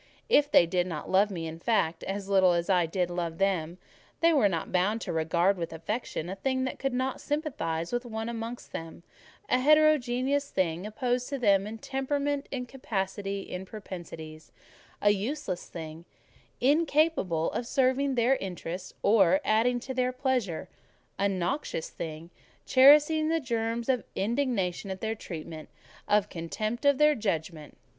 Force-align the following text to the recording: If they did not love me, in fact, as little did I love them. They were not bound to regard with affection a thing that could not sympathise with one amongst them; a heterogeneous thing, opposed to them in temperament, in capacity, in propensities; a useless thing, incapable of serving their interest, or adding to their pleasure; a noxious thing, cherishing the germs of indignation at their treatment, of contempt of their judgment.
If 0.29 0.49
they 0.49 0.65
did 0.65 0.87
not 0.87 1.11
love 1.11 1.29
me, 1.29 1.45
in 1.45 1.59
fact, 1.59 2.01
as 2.05 2.27
little 2.27 2.55
did 2.59 2.71
I 3.11 3.13
love 3.13 3.37
them. 3.37 3.77
They 4.19 4.33
were 4.33 4.49
not 4.49 4.71
bound 4.71 4.99
to 5.01 5.13
regard 5.13 5.59
with 5.59 5.71
affection 5.71 6.27
a 6.27 6.35
thing 6.35 6.63
that 6.63 6.79
could 6.79 6.95
not 6.95 7.21
sympathise 7.21 7.91
with 7.93 8.03
one 8.03 8.27
amongst 8.27 8.71
them; 8.71 9.03
a 9.47 9.59
heterogeneous 9.59 10.49
thing, 10.49 10.87
opposed 10.87 11.29
to 11.29 11.37
them 11.37 11.67
in 11.67 11.77
temperament, 11.77 12.47
in 12.49 12.65
capacity, 12.65 13.41
in 13.41 13.63
propensities; 13.63 14.51
a 15.03 15.11
useless 15.11 15.67
thing, 15.69 16.05
incapable 16.59 17.51
of 17.51 17.67
serving 17.67 18.15
their 18.15 18.37
interest, 18.37 18.95
or 19.03 19.39
adding 19.45 19.79
to 19.81 19.93
their 19.93 20.11
pleasure; 20.11 20.67
a 21.19 21.29
noxious 21.29 21.91
thing, 21.91 22.31
cherishing 22.65 23.29
the 23.29 23.39
germs 23.39 23.87
of 23.87 24.03
indignation 24.15 24.89
at 24.89 24.99
their 24.99 25.13
treatment, 25.13 25.69
of 26.07 26.27
contempt 26.27 26.85
of 26.85 26.97
their 26.97 27.13
judgment. 27.13 27.77